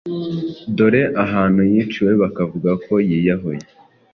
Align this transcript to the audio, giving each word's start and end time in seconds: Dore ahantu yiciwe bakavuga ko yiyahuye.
Dore 0.75 1.03
ahantu 1.23 1.61
yiciwe 1.71 2.11
bakavuga 2.21 2.71
ko 2.85 2.93
yiyahuye. 3.07 3.61